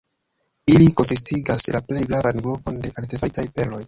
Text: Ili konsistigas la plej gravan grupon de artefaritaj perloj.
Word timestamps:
Ili 0.75 0.85
konsistigas 1.01 1.67
la 1.75 1.81
plej 1.91 2.01
gravan 2.13 2.41
grupon 2.47 2.81
de 2.87 2.93
artefaritaj 3.03 3.45
perloj. 3.59 3.79